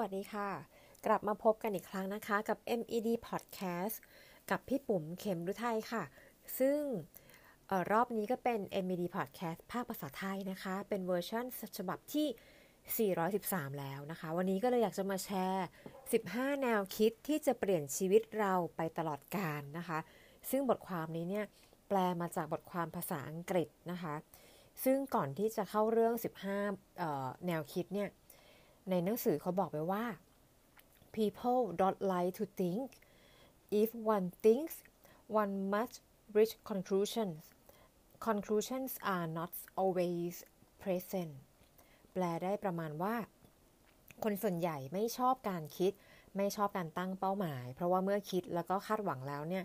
[0.00, 0.48] วัสดีค่ะ
[1.06, 3.96] กลับมาพบกันอีกครั้งนะคะกับ MED Podcast
[4.50, 6.02] กับพี่ปุ๋มเข็มรุไทยค่ะ
[6.58, 6.78] ซึ่ง
[7.70, 11.44] ออรอบนี้ก็เป็น MED Podcast ภาคภาษาไทยนะคะ เป็นเวอร์ชัน
[11.78, 12.26] ฉบับที่
[13.24, 15.66] 413 แล้วนะคะ วันนี้ก็เลยอยากจะมาแชร์
[16.12, 19.98] 15 แนวคิดที่จะเปลี่ยนชีวิตเราไปตลอดกาลนะคะ
[20.50, 21.46] ซึ่งบทความนี้เนี่ย
[21.88, 24.14] แปลมาจากบทความภาษาอังกฤษนะคะ
[24.84, 26.14] ซึ่งก่อนที่จะเข้าเรื่อง
[26.80, 28.08] 15 แนวคิดเนี่ย
[28.90, 30.04] ในหนังสือเขาบอกไว้ว่า
[31.16, 32.86] people don't like to think
[33.80, 34.74] if one thinks
[35.40, 35.96] one must
[36.36, 37.42] reach conclusions
[38.26, 40.34] conclusions are not always
[40.82, 41.32] present
[42.12, 43.14] แปลได้ประมาณว่า
[44.24, 45.92] คนส่วนใหญ่ไม่ชอบการคิด
[46.36, 49.64] ไม่ชอบการตั้งเป้าหมาย เพราะว่าเมื่อคิดแล้วก็คาดหวังแล้วเนี่ย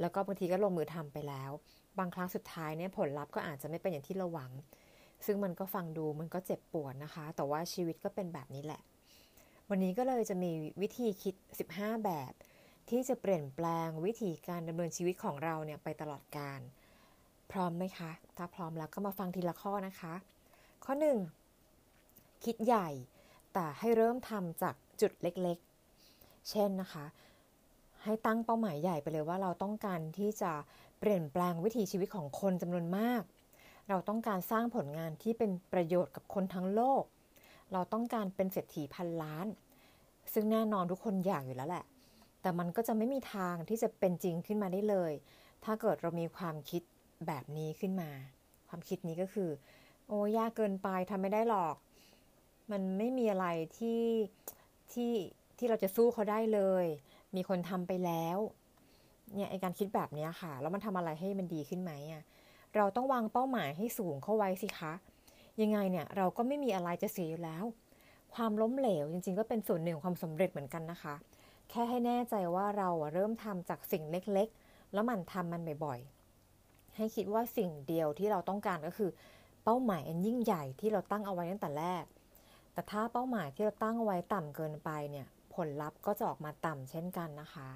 [0.00, 1.50] แล้วก็บางทีก็ลงมือทำไปแล้ว
[1.98, 4.50] บางครั้งสุดท้ายเนี่ยผลลัพธ์ก็อาจจะไม่เป็นอย่างที่เราหวัง
[5.26, 8.80] ซึ่งมันก็ฟังดูมันก็เจ็บปวดนะคะ แต่ว่าชีวิตก็เป็นแบบนี้แหละ
[9.70, 10.52] วันนี้ก็เลยจะมี
[10.82, 11.34] วิธีคิด
[11.70, 12.32] 15 แบบ
[12.90, 16.60] ที่จะเปลี่ยนแปลงวิธีการดำเนินชีวิตของเราเนี่ยไปตลอดการ
[17.50, 20.14] พร้อมไหมคะ ถ้าพร้อมแล้วก็มาฟังทีละข้อนะคะ
[20.84, 20.94] ข้อ
[21.68, 22.88] 1 คิดใหญ่
[23.52, 27.04] แต่ให้เริ่มทำจากจุดเล็กๆ เช่นนะคะ
[28.04, 30.52] ให้ตั้งเป้าหมายใหญ่ไปเลยว่าเราต้องการที่จะ
[30.98, 33.22] เปลี่ยนแปลงวิถีชีวิตของคนจำนวนมาก
[33.88, 37.02] เราต้องการสร้างผลงานที่เป็นประโยชน์กับคนทั้งโลก
[37.72, 39.46] เราต้องการเป็นเศรษฐีพันล้าน
[40.32, 41.84] ซึ่งแน่นอนทุกคนอยากอยู่แล้วแหละ
[42.42, 45.12] แต่มันก็จะไม่มีทางที่จะเป็นจริงขึ้นมาได้เลย
[45.64, 46.82] ถ้าเกิดเรามีความคิด
[47.26, 48.10] แบบนี้ขึ้นมา
[48.68, 49.50] ความคิดนี้ก็คือ
[50.08, 51.76] โอ้ยากเกินไปทำไม่ได้หรอก
[52.70, 53.46] มันไม่มีอะไร
[53.78, 54.02] ที่
[54.92, 55.12] ที่
[55.58, 56.86] ที่เราจะสู้เขาได้เลย
[57.36, 58.38] มีคนทำไปแล้ว
[59.34, 62.22] เนี่ยไอการคิดแบบนี้ค่ะ แล้วมันทำอะไรให้มันดีขึ้นไหมอะ
[62.76, 64.92] เราต้องวางเป้าหมายให้สูงเข้าไว้สิคะ
[65.60, 67.64] ยังไงเนี่ยเราก็ไม่มีอะไรจะเสียอยู่แล้ว
[68.34, 71.14] ความล้มเหลวจริงๆ ก็เป็นส่วนหนึ่งของความสำเร็จเหมือนกันนะคะ
[71.70, 79.10] แค่ให้แน่ใจว่าเราเริ่มทำจากสิ่งเล็กๆ แล้วมันทำมันบ่อยๆ ให้คิดว่าสิ่งเดียวที่เราต้องการก็คือ
[79.64, 82.04] เป้าหมายอันยิ่งใหญ่ที่เราตั้งเอาไว้ตั้งแต่แรก
[82.72, 87.68] แต่ถ้าเป้าหมายที่เราตั้งเอาไว้ต่ำเกินไปเนี่ยผลลัพธ์ก็จะออกมาต่ำเช่นกันนะคะ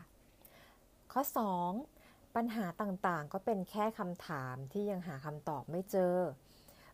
[1.12, 1.22] ข้อ
[1.60, 1.91] 2
[2.36, 6.16] ปัญหาต่างๆ ก็เป็นแค่คำถามที่ยังหาคำตอบไม่เจอ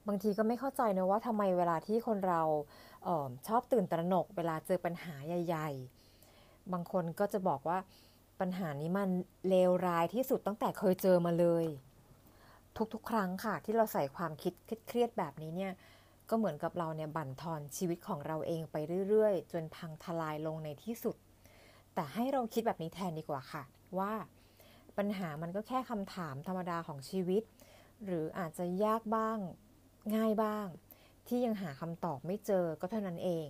[0.06, 2.42] บางทีก็ไม่เข้าใจนะว่าทำไมเวลาที่คนเรา
[3.06, 5.70] ออชอบตื่นตระหนก เวลาเจอปัญหาใหญ่
[6.20, 7.78] ๆ บางคนก็จะบอกว่า
[8.40, 9.08] ปัญหานี้มัน
[9.48, 11.66] เลวร้ายที่สุดตั้งแต่เคยเจอมาเลย
[12.94, 14.52] ทุกๆ ครั้งค่ะ ที่เราใส่ความคิด
[14.88, 15.72] เครียดแบบนี้เนี่ย
[16.30, 18.76] ก็เหมือนกับเราเนี่ยบั่นทอนชีวิตของเราเองไป
[19.08, 21.16] เรื่อย ๆ จนพังทลายลงในที่สุด
[21.94, 23.62] แต่ให้เราคิดแบบนี้แทนดีกว่าค่ะ
[23.98, 24.12] ว่า
[24.98, 27.42] ปัญหามันก็แค่คำถามธรรมดาของชีวิต
[28.04, 29.38] หรืออาจจะยากบ้าง
[30.16, 30.66] ง่ายบ้าง
[31.28, 33.46] ที่ยังหาคำตอบไม่เจอก็เท่านั้นเอง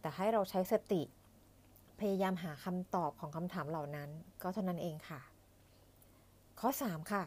[0.00, 1.02] แต่ให้เราใช้สติ
[2.00, 4.08] พยายามหาคำตอบของคำถามเหล่านั้น
[4.42, 5.20] ก็เท่านั้นเองค่ะ
[6.60, 7.22] ข้อ 3 ค่ะ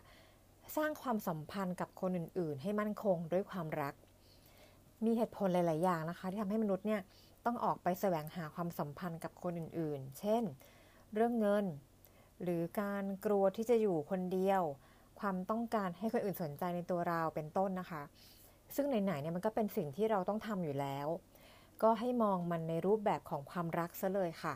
[0.76, 3.94] สร้างความสัมพันธ์กับคนอื่น ๆ ให้มั่นคงด้วยความรัก
[5.06, 7.02] มีเหตุผลหลาย ๆ อย่างนะคะ ที่ทำให้มนุษย์เนี่ย
[7.46, 10.44] ต้องออกไปแสวงหาความสัมพันธ์กับคนอื่น ๆ เช่น
[11.14, 11.66] เรื่องเงิน
[12.44, 14.64] หรือการกลัวที่จะอยู่คนเดียว
[15.20, 18.04] ความต้องการให้คนอื่นสนใจในตัวเราเป็นต้นนะคะ
[18.76, 21.08] ซึ่งไหนๆเนี่ยมันก็เป็นสิ่งที่เราต้องทำอยู่แล้ว
[21.84, 24.56] ก็ให้มองมันในรูปแบบของความรักซะเลยค่ะ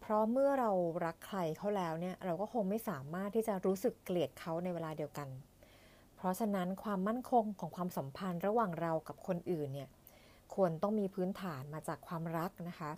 [0.00, 0.70] เพราะเมื่อเรา
[1.04, 5.28] รักใครเขาแล้วเนี่ย เราก็คงไม่สามารถที่จะรู้สึกเกลียดเขาในเวลาเดียวกัน
[6.16, 9.88] เพราะฉะนั้นความมั่นคงของความสัมพันธ์ระหว่างเรากับคนอื่นเนี่ย
[10.54, 12.90] ควรต้องมีพื้นฐานมาจากความรักนะคะ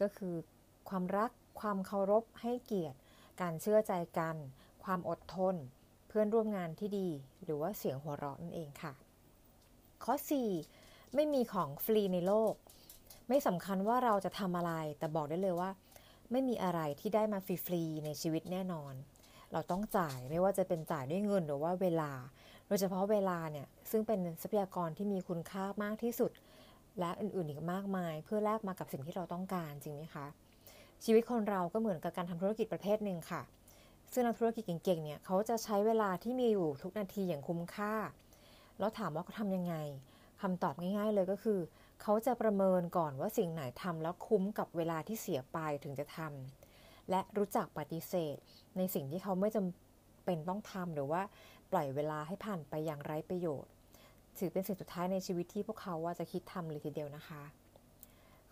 [0.00, 0.34] ก็คือ
[0.88, 2.98] ความรักความเคารพให้เกียรติ
[3.40, 4.36] การเชื่อใจกัน
[4.84, 5.54] ความอดทน
[6.08, 7.08] เพื่อนร่วมงานที่ดี
[7.44, 8.92] หรือว่าเสียงหัวเราะนั่นเองค่ะ
[10.04, 10.14] ข้อ
[10.64, 12.54] 4 ไม่มีของฟรีในโลก
[13.28, 15.70] ไม่สำคัญว่าเราจะทำอะไร แต่บอกได้เลยว่า
[16.30, 18.94] ไม่มีอะไรที่ได้มาฟรีๆในชีวิตแน่นอน
[19.52, 22.12] เราต้องจ่ายไม่ว่าจะเป็นจ่ายด้วยเงินหรือว่าเวลา
[22.66, 26.30] โดยเฉพาะเวลาเนี่ยซึ่งเป็นทรัพยากรที่มีคุณค่ามากที่สุด
[27.00, 30.26] และอื่นๆอีกมากมาย เพื่อแลกมากับสิ่งที่เราต้องการจริงไหมคะ
[31.04, 33.42] ชีวิตคนเราก็เหมือนกับการทำธุรกิจประเภทหนึ่งค่ะ
[34.12, 37.94] ซึ่งนักธุรกิจเก่งๆเนี่ยเขาจะใช้เวลาที่มีอยู่ทุกนาทีอย่างคุ้มค่า
[38.78, 39.74] แล้วถามว่าเขาทำยังไง
[40.42, 41.60] คำตอบง่ายๆเลยก็คือ
[42.02, 48.36] เขาจะประเมินก่อนว่าสิ่งไหนทำแล้วคุ้มกับเวลาที่เสียไปถึงจะทำและรู้จักปฏิเสธ
[48.76, 51.22] ในสิ่งที่เขาไม่จำเป็นต้องทำหรือว่า
[51.72, 53.70] ปล่อยเวลาให้ผ่านไปอย่างไร้ประโยชน์
[54.38, 57.42] ถือเป็นสิ่งสุดท้ายในชีวิตที่พวกเขาว่าจะคิดทำเลยทีเดียวนะคะ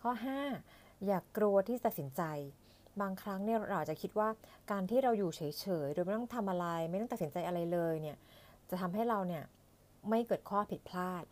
[0.01, 0.11] ข้อ
[0.55, 2.21] 5 อย่ากกลัวที่ตัดสินใจ
[3.01, 4.29] บางครั้งเนี่ยเราจะคิดว่า
[4.71, 5.41] การที่เราอยู่เฉ
[5.85, 8.17] ยๆ โดยไม่ต้องทำอะไร ไม่ต้องตัดสินใจอะไรเลยเนี่ย
[8.69, 9.43] จะทำให้เราเนี่ย
[10.09, 11.23] ไม่เกิดข้อผิดพลาด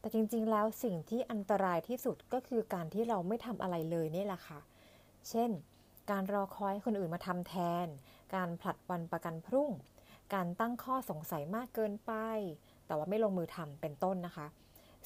[0.00, 4.60] แต่จริงๆแล้วสิ่งที่อันตรายที่สุดก็คือการที่เราไม่ทำอะไรเลยนี่แหละค่ะ
[5.30, 5.50] เช่น
[6.10, 7.86] การรอคอยคนอื่นมาทำแทน
[8.34, 9.70] การผลัดวันประกันพรุ่ง
[10.34, 12.12] การตั้งข้อสงสัยมากเกินไป
[12.86, 14.46] แต่ว่าไม่ลงมือทำเป็นต้นนะคะ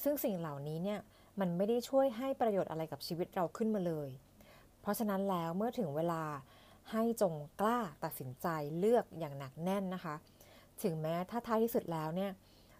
[0.03, 0.99] ซึ่งสิ่งเหล่านี้เนี่ย
[1.39, 4.09] มันไม่ได้ช่วยให้ประโยชน์อะไรกับชีวิตเราขึ้นมาเลย
[4.81, 6.23] เพราะฉะนั้นแล้วเมื่อถึงเวลา
[6.91, 8.47] ให้จงกล้าตัดสินใจ
[8.79, 10.15] เลือกอย่างหนักแน่นนะคะ
[10.83, 12.31] ถึงแม้ถ้าท้ายที่สุดแล้วเนี่ย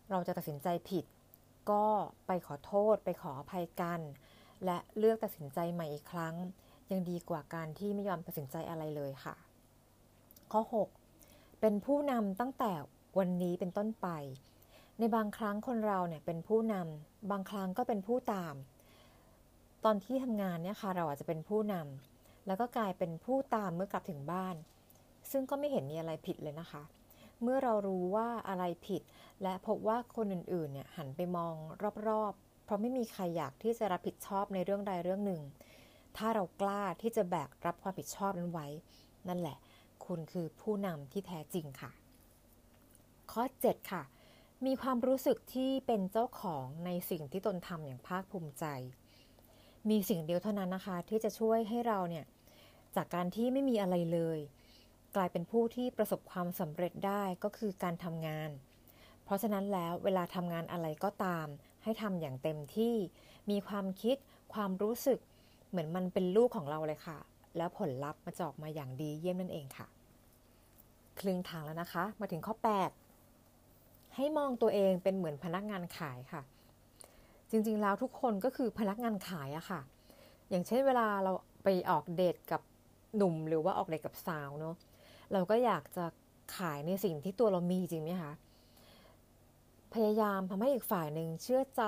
[0.10, 1.06] เราจะตัดสินใจผิด
[1.72, 1.86] ก็
[2.28, 4.00] ไปขอโทษ ไปขออภัยกัน
[4.66, 6.36] และเลือกตัดสินใจใหม่อีกครั้ง
[6.92, 9.36] ยังดีกว่าการที่ไม่ยอมตัดสินใจอะไรเลยค่ะ
[10.52, 10.62] ข้อ
[11.12, 12.72] 6 เป็นผู้นำตั้งแต่
[13.18, 14.08] วันนี้เป็นต้นไป
[15.00, 18.56] ในบางครั้งคนเราเนี่ยเป็นผู้นำบางครั้งก็เป็นผู้ตาม
[19.86, 24.56] ตอนที่ทำงานเนี่ยค่ะเราอาจจะเป็นผู้นำแล้วก็กลายเป็นผู้ตามเมื่อกลับถึงบ้าน
[25.32, 26.84] ซึ่งก็ไม่เห็นมีอะไรผิดเลยนะคะ
[27.42, 29.02] เมื่อเรารู้ว่าอะไรผิด
[29.44, 31.54] และพบว่าคนอื่นๆเนี่ยหันไปมอง
[32.08, 35.42] รอบๆ เพราะไม่มีใครอยากที่จะรับผิดชอบในเรื่องใดเรื่องหนึ่ง
[36.18, 38.68] ถ้าเรากล้าที่จะแบกรับความผิดชอบนั้นไว้
[39.28, 39.58] นั่นแหละ
[40.06, 41.92] คุณคือผู้นำที่แท้จริงค่ะ
[43.32, 44.04] ข้อ 7 ค่ะ
[44.66, 48.66] มีความรู้สึกที่เป็นเจ้าของในสิ่งที่ตนทำอย่างภาคภูมิใจ
[49.90, 52.26] มีสิ่งเดียวเท่านั้นนะคะ ที่จะช่วยให้เราเนี่ย
[52.96, 54.40] จากการที่ไม่มีอะไรเลย
[55.16, 58.50] กลายเป็นผู้ที่ประสบความสำเร็จได้ก็คือการทำงาน
[59.24, 61.48] เพราะฉะนั้นแล้วเวลาทำงานอะไรก็ตาม
[61.84, 62.96] ให้ทำอย่างเต็มที่
[63.50, 64.18] มีความคิด
[64.54, 65.20] ความรู้สึก
[65.70, 67.18] เหมือนมันเป็นลูกของเราเลยค่ะ
[67.58, 69.88] แล้วผลลัพธ์มาจอกมาอย่างดีเยี่ยมนั่นเองค่ะ
[71.20, 73.07] คลึงทางแล้วนะคะ มาถึงข้อ 8
[74.18, 76.42] ให้มองตัวเองเป็นเหมือนพนักงานขายค่ะ
[77.52, 79.82] จริงๆแล้วทุกคนก็คือพนักงานขายอะค่ะ
[80.50, 81.34] อย่างเช่นเวลาเรา
[81.64, 82.62] ไปออกเดทกับ
[83.18, 84.76] หนุ่มหรือว่าออกเดทกับสาวเนาะ
[85.34, 86.06] เราก็อยากจะ
[86.58, 88.32] ขายในสิ่งที่ตัวเรามีจริงไหมคะ
[89.94, 91.84] พยายามทำให้อีกฝ่ายหนึ่งเชื่อใจ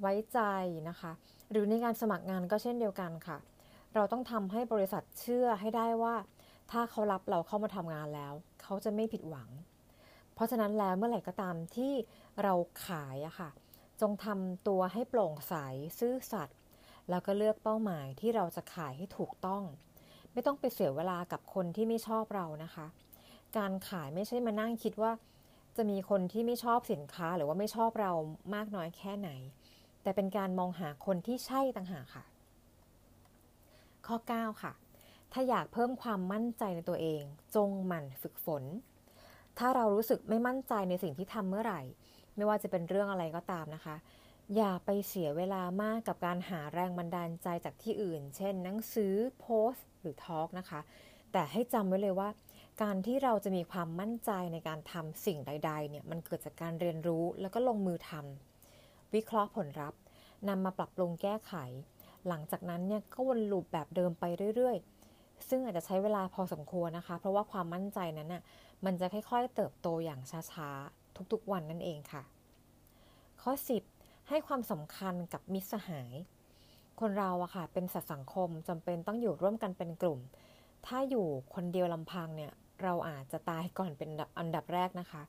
[0.00, 0.40] ไว้ใจ
[0.88, 1.12] นะคะ
[1.50, 3.38] หรือในการสมัครงานก็เช่นเดียวกันค่ะ
[3.94, 6.14] เราต้องทำให้บริษัทเชื่อให้ได้ว่า
[6.70, 8.32] ถ้าเขารับเราเข้ามาทำงานแล้ว
[8.62, 9.48] เขาจะไม่ผิดหวัง
[10.34, 11.92] เพราะฉะนั้นแล้วเมื่อไหร่ก็ตามที่
[12.42, 12.54] เรา
[12.86, 13.50] ขายอะค่ะ
[14.00, 15.54] จงทำตัวให้โปร่งใส
[15.98, 16.58] ซื่อสัตย์
[17.10, 19.62] แล้วก็เลือกเป้าหมายที่เราจะขายให้ถูกต้อง
[20.32, 22.86] ไม่ต้องไปเสียเวลากับคนที่ไม่ชอบเรานะคะ
[23.56, 25.12] การขายไม่ใช่มานั่งคิดว่า
[25.76, 28.12] จะมีคนที่ไม่ชอบสินค้าหรือว่าไม่ชอบเรา
[28.54, 29.30] มากน้อยแค่ไหน
[30.02, 32.24] แต่เป็นการมองหาคนที่ใช่ต่างหากค่ะ
[34.06, 34.72] ข้อ 9 ค่ะ
[35.32, 37.22] ถ้าอยากเพิ่มความมั่นใจในตัวเอง
[37.54, 38.62] จงหมั่นฝึกฝน
[39.58, 41.82] ถ้าเรารู้สึกไม่มั่นใจในสิ่งที่ทำเมื่อไหร่
[42.36, 43.96] ไม่ว่าจะเป็นเรื่องอะไรก็ตามนะคะ
[44.56, 50.80] อย่าไปเสียเวลามากกับการหาแรงบันดาลใจจากที่อื่น เช่น หนังสือโพสต์ หรือทอล์กนะคะ
[51.32, 52.28] แต่ให้จำไว้เลยว่า
[52.82, 60.00] การที่เราจะมีความมั่นใจในการทำสิ่งใดๆเนี่ยมันเกิดจากการเรียนรู้แล้วก็ลงมือทำวิเคราะห์ผลลัพธ์
[60.48, 61.54] นำมาปรับปรุงแก้ไข
[62.28, 64.24] หลังจากนั้นเนี่ยก็วนลูปแบบเดิมไป
[64.56, 64.93] เรื่อยๆ
[65.48, 68.42] ซึ่งอาจจะใช้เวลาพอสมควรนะคะ เพราะว่าความมั่นใจนั้นน่ะ
[68.84, 70.20] มันจะค่อยๆ เติบโตอย่าง
[70.52, 72.22] ช้าๆ ทุกๆวันนั่นเองค่ะ
[73.42, 73.52] ข้อ
[73.90, 76.12] 10 ให้ความสำคัญกับมิตรสหาย
[77.00, 80.20] คนเราอะค่ะเป็นสัตว์สังคมจำเป็นต้องอยู่ร่วมกันเป็นกลุ่ม
[80.86, 82.52] ถ้าอยู่คนเดียวลำพังเนี่ย
[82.82, 85.22] เราอาจจะตายก่อนเป็นอันดับแรกนะคะ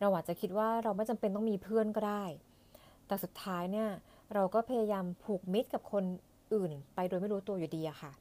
[0.00, 2.24] เราอาจจะคิดว่าเราไม่จำเป็นต้องมีเพื่อนก็ได้
[3.06, 3.88] แต่สุดท้ายเนี่ย
[4.34, 6.04] เราก็พยายามผูกมิตรกับคน
[6.54, 8.12] อื่น ไปโดยไม่รู้ตัวอยู่ดีอะค่ะ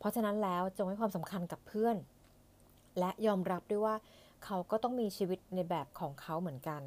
[0.00, 1.96] เพราะฉะนั้นแล้วจงให้ความสำคัญกับเพื่อน
[2.98, 3.96] และยอมรับด้วยว่า
[4.44, 6.82] เขาก็ต้องมีชีวิตในแบบของเขาเหมือนกัน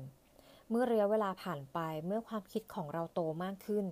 [0.70, 3.86] เมื่อระยะเวลาผ่านไปเมื่อความคิดของเราโตมากขึ้น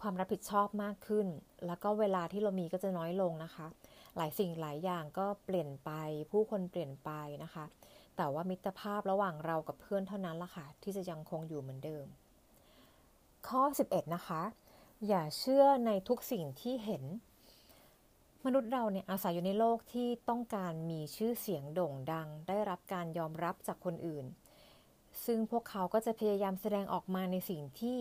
[0.00, 1.26] ความรับผิดชอบมากขึ้น
[1.66, 3.66] แล้วก็เวลาที่เรามีก็จะน้อยลงนะคะ
[4.16, 5.90] หลายสิ่งหลายอย่างก็เปลี่ยนไป
[6.30, 7.10] ผู้คนเปลี่ยนไป
[7.44, 7.64] นะคะ
[8.16, 12.06] แต่ว่ามิตรภาพระหว่างเรากับเพื่อนเท่านั้นละค่ะ ที่จะยังคงอยู่เหมือนเดิม
[13.48, 14.42] ข้อ 11 นะคะ
[15.08, 17.04] อย่าเชื่อในทุกสิ่งที่เห็น
[18.46, 24.26] มนุษย์เราเนี่ยอาศัยอยู่ในโลกที่ต้องการมีชื่อเสียงโด่งดัง ได้รับการยอมรับจากคนอื่น
[25.24, 27.98] ซึ่งพวกเขาก็จะพยายามแสดงออกมาในสิ่งที่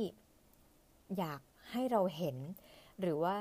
[1.18, 2.38] อยากให้เราเห็น
[3.00, 3.36] หรือว่า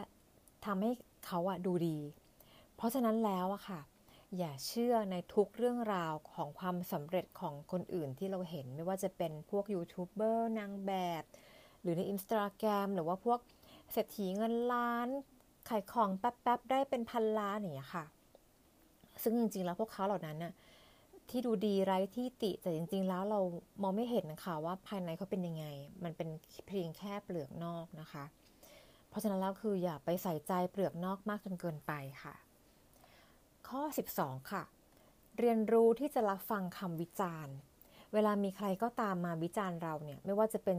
[0.65, 0.91] ทำให้
[1.27, 1.99] เขาอะดูดี
[2.77, 3.81] เพราะฉะนั้นแล้วอะค่ะ
[4.39, 11.23] อย่าเชื่อในทุกเรื่องราวของความสำเร็จของคนอื่นที่เราเห็นไม่ว่าจะเป็นพวกยูทูบเบอร์นางแบบ
[11.83, 13.41] หรือในอินสตาแกรมหรือว่าพวก
[13.93, 15.09] เศรษฐีเงินล้าน
[15.69, 18.05] ขายของแป๊บๆได้เป็นพันล้านอย่างเงี้ยค่ะ
[19.23, 20.53] ซึ่งจริงๆแล้วพวกเขาเหล่านั้นน่ะ
[21.31, 23.41] ที่ดูดีไร้ที่ติแต่จริง ๆ แล้วเรา
[23.83, 25.65] มองไม่เห็นนะคะว่าภายในเขาเป็นยังไง
[26.05, 26.29] มันเป็น
[26.67, 28.25] เพียงแค่เปลือกนอกนะคะ
[29.09, 31.93] เพราะฉะนั้นแล้วคืออย่าไปใส่ใจเปลือกนอกมากจนเกินไป
[32.23, 32.35] ค่ะ
[33.69, 33.83] ข้อ
[34.17, 34.63] 12 ค่ะ
[35.39, 37.55] เรียนรู้ที่จะรับฟังคำวิจารณ์
[38.13, 40.79] เวลามีใครก็ตามมาวิจารณ์เราเนี่ยไม่ว่าจะเป็น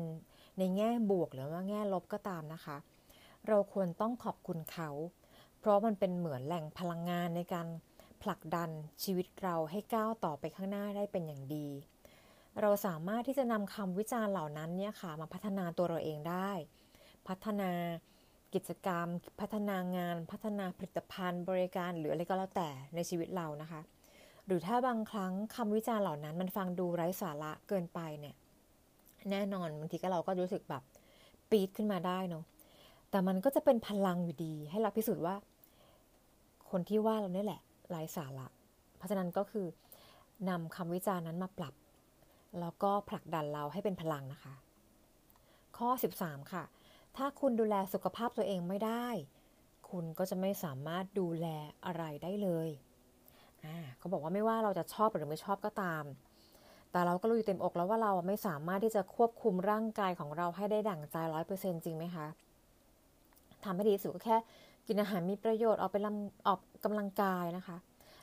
[0.58, 2.78] ในแง่บวกหรือว่าแง่ลบก็ตามนะคะ
[3.48, 4.90] เราควรต้องขอบคุณเขา
[5.60, 7.68] เพราะมันเป็นเหมือนแหล่งพลังงานในการ
[8.24, 8.70] ผลักดัน
[9.04, 11.68] ชีวิตเราให้ก้าวต่อไปข้างหน้าได้เป็นอย่างดี
[12.62, 16.52] เราสามารถที่จะนำคำวิจารณ์เหล่านั้นเนี่ยค่ะมาพัฒนาตัวเราเองได้
[17.28, 17.72] พัฒนา
[18.54, 19.08] กิจกรรม
[19.40, 23.82] พัฒนางาน พัฒนาผลิตภัณฑ์ บริการหรืออะไรก็แล้วแต่ในชีวิตเรานะคะ
[24.46, 28.36] หรือถ้าบางครั้งคำวิจารณ์เหล่านั้นมันฟังดูไร้สาระเกินไปเนี่ย
[29.32, 30.84] แน่นอนบางทีก็เราก็รู้สึกแบบ
[31.50, 32.44] ปี๊ดขึ้นมาได้เนาะ
[33.14, 35.36] แต่มันก็จะเป็นพลังอยู่ดี ให้เราพิสูจน์ว่า
[36.72, 38.48] คนที่ว่าเราเนี่ยแหละไร้สาระ
[38.98, 39.66] เพราะฉะนั้นก็คือ
[40.50, 41.74] นำคำวิจารณ์นั้นมาปรับ
[42.60, 44.54] แล้วก็ผลักดันเราให้เป็นพลังนะคะ
[45.78, 45.90] ข้อ
[46.20, 46.64] 13 ค่ะ
[47.18, 49.08] ถ้าคุณดูแลสุขภาพตัวเองไม่ได้
[49.90, 51.48] คุณก็จะไม่สามารถดูแล
[51.86, 52.70] อะไรได้เลย
[53.66, 56.04] อ่าเขาบอกว่าไม่ว่าเราจะชอบหรือไม่ชอบก็ตาม
[56.92, 62.28] แต่เราก็รู้อยู่เต็มอกแล้วว่าเราไม่สามารถที่จะควบคุมร่างกายของเราให้ได้ดั่งใจร้อยเปอร์เซ็นจริงไหมคะ
[63.66, 64.38] ทำให้ดีที่สุดก็แค่
[64.88, 67.78] กินอาหารมีประโยชน์ออกไปลำออกกำลังกายนะคะ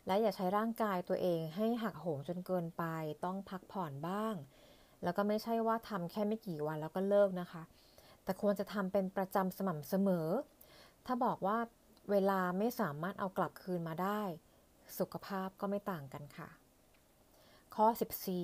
[0.07, 2.85] และอย่าใช้ร่างกายตัวเองให้หักโหมจนเกินไป
[3.25, 4.35] ต้องพักผ่อนบ้าง
[5.03, 7.63] แล้วก็ไม่ใช่ว่าทำแค่ไม่กี่วันแล้วก็เลิกนะคะ
[8.25, 10.29] แต่ควรจะทำเป็นประจำสม่ำเสมอ
[11.07, 11.59] ถ้าบอกว่า
[12.11, 14.23] เวลาไม่สามารถเอากลับคืนมาได้
[14.99, 16.49] สุขภาพก็ไม่ต่างกันค่ะ
[17.75, 17.87] ข้อ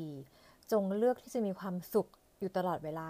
[0.07, 3.09] 14 จงเลือกที่จะมีความสุขอยู่ตลอดเวลา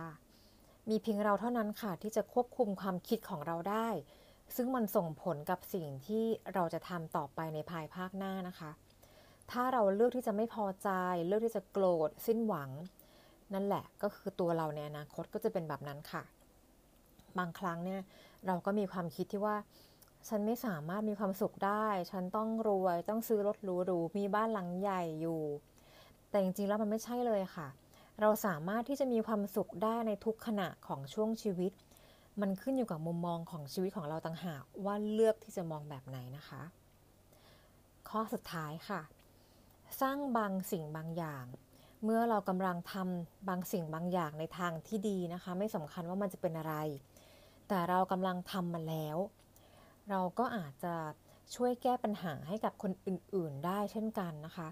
[0.90, 3.88] มีเพียงเราเท่านั้นค่ะที่จะควบคุมความคิดของเราได้
[4.56, 6.24] ซึ่งมันส่งผลกับสิ่งที่
[6.54, 8.70] เราจะทำต่อไปในภายภาคหน้านะคะ
[9.50, 10.88] ถ้าเราเลือกที่จะไม่พอใจ
[11.26, 12.70] เลือกที่จะโกรธสิ้นหวัง
[13.54, 16.22] นั่นแหละก็คือตัวเราในอนาคตก็จะเป็นแบบนั้นค่ะ
[17.38, 18.00] บางครั้งเนี่ย
[18.46, 19.56] เราก็มีความคิดที่ว่า
[20.28, 25.42] ฉันไม่สามารถมีความสุขได้ ฉันต้องรวย ต้องซื้อรถหรูๆ มีบ้านหลังใหญ่อยู่
[26.30, 31.72] แต่จริงๆ แล้วมันไม่ใช่เลยค่ะเเราสามารถที่จะมีความสุขได้ในทุกขณะของช่วงชีวิต
[32.40, 36.62] มันขึ้นอยู่กับมุมมองของชีวิตของเราต่างหากว่าเลือกที่จะมองแบบไหนนะคะ
[38.08, 39.00] ข้อสุดท้ายค่ะ
[40.00, 41.44] สร้างบางสิ่งบางอย่าง
[42.04, 46.74] เมื่อเรากำลังทำบางสิ่งบางอย่างในทางที่ดีนะคะ ไม่สำคัญว่ามันจะเป็นอะไร
[47.68, 49.16] แต่เรากำลังทำมาแล้ว
[50.10, 50.94] เราก็อาจจะ
[51.54, 54.68] ช่วยแก้ปัญหาให้กับคนอื่น ๆ ได้เช่นกันนะคะ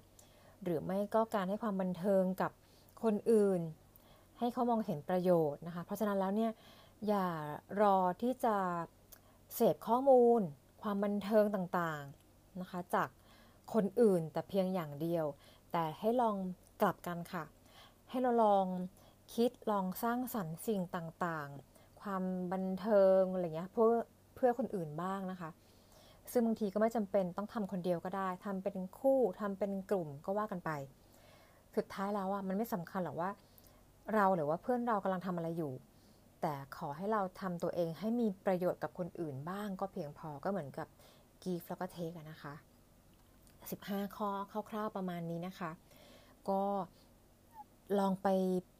[0.62, 2.52] หรือไม่ก็การให้ความบันเทิงกับ
[3.02, 3.60] คนอื่น
[4.38, 6.52] ให้เขามองเห็นประโยชน์นะคะ เพราะฉะนั้นแล้วเนี่ย
[7.08, 7.28] อย่า
[7.80, 8.56] รอที่จะ
[9.54, 10.40] เสพข้อมูล
[10.82, 13.08] ความบันเทิงต่างๆนะคะ จาก
[13.74, 15.26] คนอื่นแต่เพียงอย่างเดียว
[15.72, 16.36] แต่ให้ลอง
[16.82, 17.44] กลับกันค่ะ
[18.10, 18.66] ให้เราลอง
[19.34, 22.22] คิดลองสร้างสรรค์สิ่งต่างๆ ความ
[22.52, 23.92] บันเทิงอะไรเงี้ยเพื่อ
[24.34, 25.50] เพื่อคนอื่นบ้างนะคะ
[26.32, 30.70] ซึ่งบางทีก็ไม่จำเป็นต้องทำคนเดียวก็ได้ทำเป็นคู่ทำเป็นกลุ่มก็ว่ากันไป
[31.76, 33.30] สุดท้ายแล้วอะมันไม่สำคัญหรอกว่า
[34.14, 35.72] เราหรือว่าเพื่อนเรากำลังทำอะไรอยู่
[36.40, 40.88] แต่ขอให้เราทำตัวเองให้มีประโยชน์กับคนอื่นบ้างก็เพียงพอก็เหมือนกับ
[41.42, 42.54] กีฟแล้วก็เทคนะคะ
[43.34, 44.26] 15 ข้
[44.58, 45.70] อคร่าวๆประมาณนี้นะคะ
[46.48, 46.62] ก็
[47.98, 48.28] ลองไป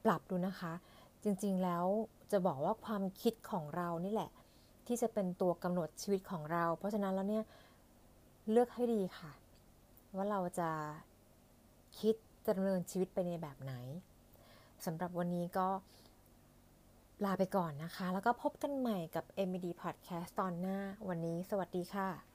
[0.04, 0.72] ปรับดูนะคะ
[1.24, 1.84] จริงๆแล้ว
[2.32, 4.30] จะบอกว่าความคิดของเรานี่แหละ
[4.86, 7.44] ที่จะเป็นตัวกำหนดชีวิตของเรา เพราะฉะนั้นแล้วเนี่ย
[8.50, 9.32] เลือกให้ดีค่ะ
[10.16, 10.70] ว่าเราจะ
[12.00, 12.14] คิด
[12.46, 13.74] จะดำเนินชีวิตไปในแบบไหน
[14.84, 15.68] สำหรับวันนี้ก็
[17.24, 22.33] ลาไปก่อนนะคะ แล้วก็พบกันใหม่กับ MD Podcast ตอนหน้า วันนี้สวัสดีค่ะ